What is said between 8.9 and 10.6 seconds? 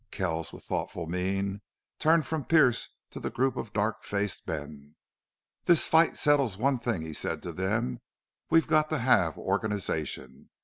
have organization.